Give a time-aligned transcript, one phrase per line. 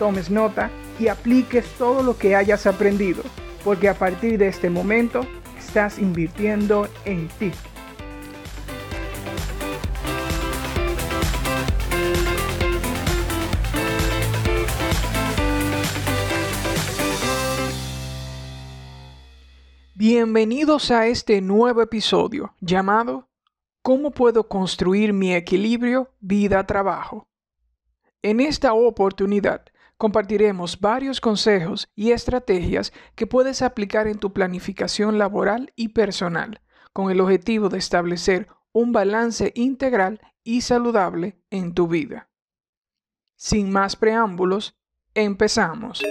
[0.00, 3.22] tomes nota y apliques todo lo que hayas aprendido,
[3.62, 5.26] porque a partir de este momento
[5.58, 7.52] estás invirtiendo en ti.
[19.94, 23.28] Bienvenidos a este nuevo episodio llamado
[23.82, 27.28] ¿Cómo puedo construir mi equilibrio vida-trabajo?
[28.22, 29.66] En esta oportunidad
[30.00, 36.62] compartiremos varios consejos y estrategias que puedes aplicar en tu planificación laboral y personal,
[36.94, 42.30] con el objetivo de establecer un balance integral y saludable en tu vida.
[43.36, 44.74] Sin más preámbulos,
[45.12, 46.02] empezamos.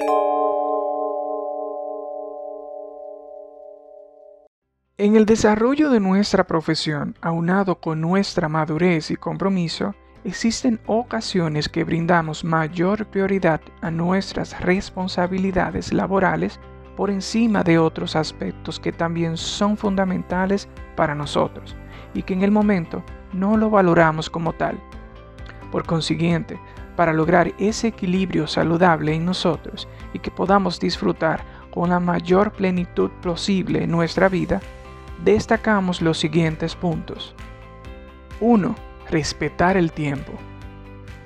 [5.00, 11.84] En el desarrollo de nuestra profesión, aunado con nuestra madurez y compromiso, existen ocasiones que
[11.84, 16.60] brindamos mayor prioridad a nuestras responsabilidades laborales
[16.96, 21.76] por encima de otros aspectos que también son fundamentales para nosotros
[22.14, 24.80] y que en el momento no lo valoramos como tal.
[25.72, 26.60] Por consiguiente,
[26.96, 33.12] para lograr ese equilibrio saludable en nosotros y que podamos disfrutar con la mayor plenitud
[33.22, 34.60] posible en nuestra vida,
[35.24, 37.34] destacamos los siguientes puntos.
[38.42, 40.34] 1 respetar el tiempo.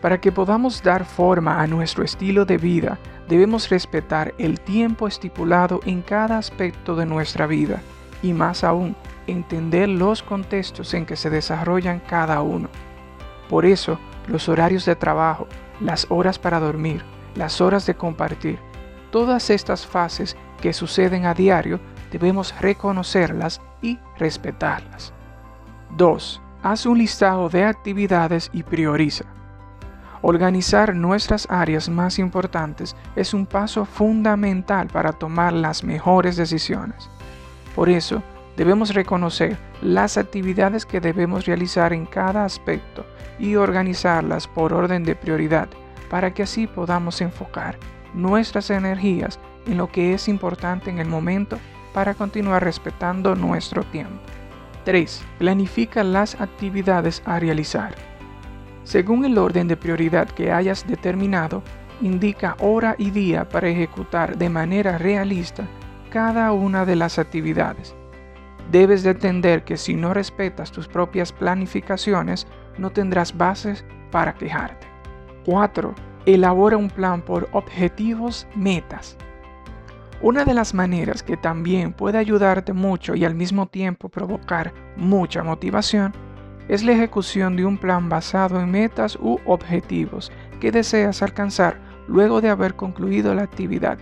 [0.02, 3.00] Para que podamos dar forma a nuestro estilo de vida,
[3.30, 7.82] debemos respetar el tiempo estipulado en cada aspecto de nuestra vida
[8.22, 8.96] y más aún,
[9.28, 12.70] entender los contextos en que se desarrollan cada uno.
[13.50, 15.48] Por eso, los horarios de trabajo,
[15.80, 17.04] las horas para dormir,
[17.36, 18.60] las horas de compartir,
[19.12, 21.80] todas estas fases que suceden a diario,
[22.12, 25.14] debemos reconocerlas y respetarlas.
[25.98, 26.43] 2.
[26.64, 29.26] Haz un listado de actividades y prioriza.
[30.22, 37.10] Organizar nuestras áreas más importantes es un paso fundamental para tomar las mejores decisiones.
[37.76, 38.24] Por eso,
[38.56, 43.06] debemos reconocer las actividades que debemos realizar en cada aspecto
[43.38, 45.68] y organizarlas por orden de prioridad
[46.10, 47.78] para que así podamos enfocar
[48.14, 51.60] nuestras energías en lo que es importante en el momento
[51.94, 54.22] para continuar respetando nuestro tiempo.
[54.84, 55.24] 3.
[55.40, 57.96] Planifica las actividades a realizar.
[58.84, 61.64] Según el orden de prioridad que hayas determinado,
[62.02, 65.66] indica hora y día para ejecutar de manera realista
[66.10, 67.96] cada una de las actividades.
[68.72, 74.88] Debes de entender que si no respetas tus propias planificaciones, no tendrás bases para quejarte.
[75.46, 75.94] 4.
[76.26, 79.18] Elabora un plan por objetivos, metas.
[80.24, 85.44] Una de las maneras que también puede ayudarte mucho y al mismo tiempo provocar mucha
[85.44, 86.14] motivación
[86.70, 92.40] es la ejecución de un plan basado en metas u objetivos que deseas alcanzar luego
[92.40, 93.98] de haber concluido la actividad.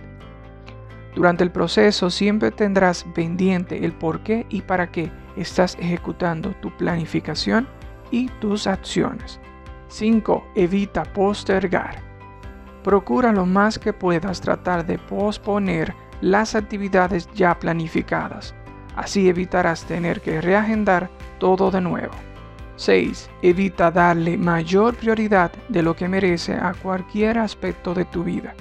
[1.16, 6.70] Durante el proceso siempre tendrás pendiente el por qué y para qué estás ejecutando tu
[6.76, 7.66] planificación
[8.12, 9.40] y tus acciones.
[9.88, 10.52] 5.
[10.54, 11.96] Evita postergar.
[12.84, 18.54] Procura lo más que puedas tratar de posponer las actividades ya planificadas.
[18.96, 22.14] Así evitarás tener que reagendar todo de nuevo.
[22.76, 23.28] 6.
[23.42, 28.54] Evita darle mayor prioridad de lo que merece a cualquier aspecto de tu vida.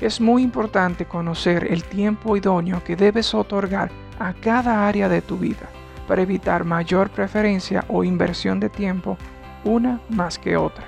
[0.00, 5.38] Es muy importante conocer el tiempo idóneo que debes otorgar a cada área de tu
[5.38, 5.68] vida
[6.06, 9.16] para evitar mayor preferencia o inversión de tiempo
[9.64, 10.84] una más que otra.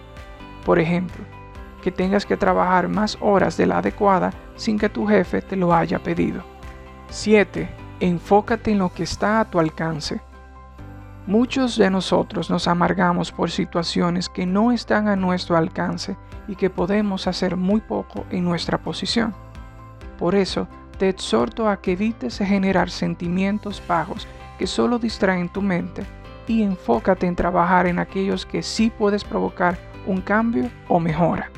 [0.64, 1.24] Por ejemplo,
[1.80, 5.74] que tengas que trabajar más horas de la adecuada sin que tu jefe te lo
[5.74, 6.42] haya pedido.
[7.08, 7.68] 7.
[8.00, 10.20] Enfócate en lo que está a tu alcance.
[11.26, 16.16] Muchos de nosotros nos amargamos por situaciones que no están a nuestro alcance
[16.48, 19.34] y que podemos hacer muy poco en nuestra posición.
[20.18, 20.66] Por eso,
[20.98, 24.26] te exhorto a que evites generar sentimientos bajos
[24.58, 26.04] que solo distraen tu mente
[26.46, 31.50] y enfócate en trabajar en aquellos que sí puedes provocar un cambio o mejora.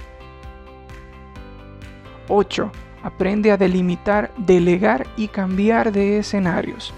[2.28, 2.70] 8.
[3.02, 6.94] Aprende a delimitar, delegar y cambiar de escenarios.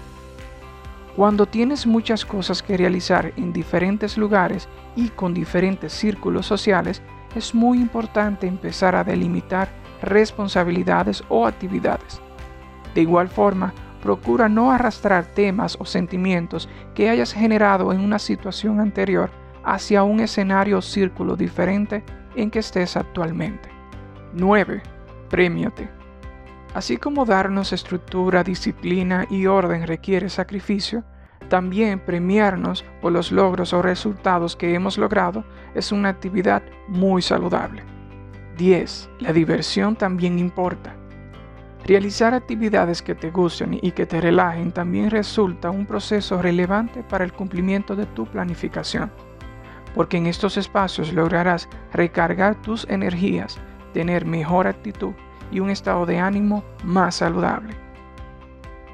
[1.15, 7.01] Cuando tienes muchas cosas que realizar en diferentes lugares y con diferentes círculos sociales,
[7.35, 9.69] es muy importante empezar a delimitar
[10.01, 12.21] responsabilidades o actividades.
[12.93, 18.79] De igual forma, procura no arrastrar temas o sentimientos que hayas generado en una situación
[18.79, 19.31] anterior
[19.63, 22.03] hacia un escenario o círculo diferente
[22.35, 23.69] en que estés actualmente.
[24.33, 24.94] 9.
[25.29, 25.89] Premiate.
[26.73, 31.03] Así como darnos estructura, disciplina y orden requiere sacrificio,
[31.49, 35.43] también premiarnos por los logros o resultados que hemos logrado
[35.73, 37.83] es una actividad muy saludable.
[38.57, 39.09] 10.
[39.19, 40.95] La diversión también importa.
[41.85, 47.23] Realizar actividades que te gusten y que te relajen también resulta un proceso relevante para
[47.23, 49.11] el cumplimiento de tu planificación,
[49.93, 53.59] porque en estos espacios lograrás recargar tus energías,
[53.95, 55.13] tener mejor actitud
[55.53, 57.77] y un estado de ánimo más saludable.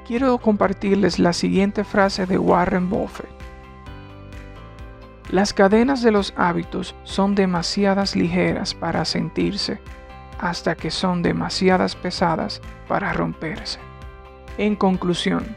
[0.06, 3.28] Quiero compartirles la siguiente frase de Warren Buffett.
[5.28, 9.80] Las cadenas de los hábitos son demasiadas ligeras para sentirse
[10.38, 13.80] hasta que son demasiadas pesadas para romperse.
[14.56, 15.56] En conclusión,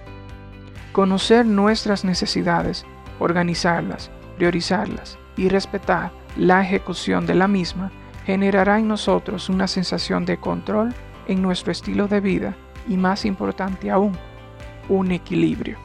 [0.91, 2.83] conocer nuestras necesidades,
[3.19, 7.91] organizarlas, priorizarlas y respetar la ejecución de la misma
[8.25, 10.93] generará en nosotros una sensación de control
[11.27, 12.55] en nuestro estilo de vida
[12.87, 14.17] y más importante aún,
[14.89, 15.77] un equilibrio.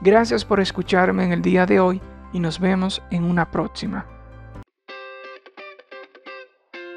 [0.00, 2.00] Gracias por escucharme en el día de hoy
[2.32, 4.06] y nos vemos en una próxima.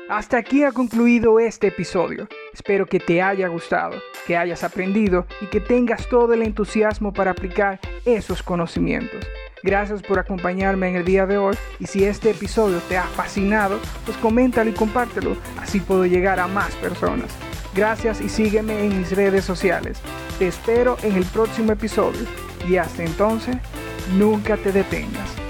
[0.09, 2.27] Hasta aquí ha concluido este episodio.
[2.53, 3.97] Espero que te haya gustado,
[4.27, 9.25] que hayas aprendido y que tengas todo el entusiasmo para aplicar esos conocimientos.
[9.63, 13.79] Gracias por acompañarme en el día de hoy y si este episodio te ha fascinado,
[14.05, 17.31] pues coméntalo y compártelo, así puedo llegar a más personas.
[17.75, 19.99] Gracias y sígueme en mis redes sociales.
[20.39, 22.21] Te espero en el próximo episodio
[22.67, 23.55] y hasta entonces,
[24.17, 25.40] nunca te detengas.